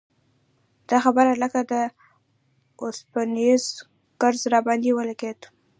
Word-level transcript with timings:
دا 0.89 0.97
خبره 1.05 1.31
لکه 1.43 1.59
د 1.71 1.73
اوسپنیز 2.81 3.63
ګرز 4.21 4.41
راباندې 4.53 4.91
ولګېده. 4.95 5.47